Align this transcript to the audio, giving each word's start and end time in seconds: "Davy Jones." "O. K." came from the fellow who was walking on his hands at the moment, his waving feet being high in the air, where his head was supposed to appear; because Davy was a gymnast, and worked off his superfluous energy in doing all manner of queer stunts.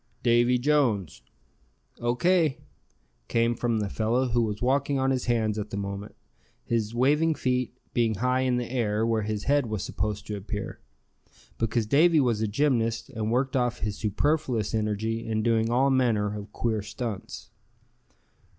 "Davy 0.23 0.57
Jones." 0.57 1.21
"O. 1.99 2.15
K." 2.15 2.57
came 3.27 3.53
from 3.53 3.77
the 3.77 3.87
fellow 3.87 4.29
who 4.29 4.41
was 4.41 4.59
walking 4.59 4.97
on 4.97 5.11
his 5.11 5.25
hands 5.25 5.59
at 5.59 5.69
the 5.69 5.77
moment, 5.77 6.15
his 6.63 6.95
waving 6.95 7.35
feet 7.35 7.77
being 7.93 8.15
high 8.15 8.39
in 8.39 8.57
the 8.57 8.67
air, 8.71 9.05
where 9.05 9.21
his 9.21 9.43
head 9.43 9.67
was 9.67 9.83
supposed 9.83 10.25
to 10.25 10.35
appear; 10.35 10.79
because 11.59 11.85
Davy 11.85 12.19
was 12.19 12.41
a 12.41 12.47
gymnast, 12.47 13.11
and 13.11 13.31
worked 13.31 13.55
off 13.55 13.81
his 13.81 13.95
superfluous 13.95 14.73
energy 14.73 15.23
in 15.27 15.43
doing 15.43 15.69
all 15.69 15.91
manner 15.91 16.35
of 16.35 16.51
queer 16.51 16.81
stunts. 16.81 17.51